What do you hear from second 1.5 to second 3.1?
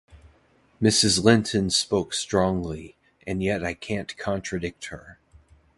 spoke strongly,